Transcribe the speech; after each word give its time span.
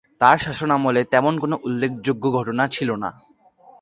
তার 0.21 0.37
শাসনামলে 0.37 1.01
তেমন 1.03 1.33
কোন 1.39 1.53
উল্লেখযোগ্য 1.67 2.23
ঘটনা 2.37 2.63
ছিলনা। 2.67 3.09